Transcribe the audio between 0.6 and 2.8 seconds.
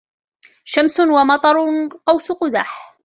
شمس ومطر, قوس قُزح.